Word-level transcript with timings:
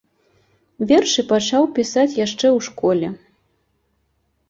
Вершы 0.91 1.21
пачаў 1.33 1.63
пісаць 1.77 2.09
яшчэ 2.25 2.47
ў 2.57 2.69
школе. 2.71 3.07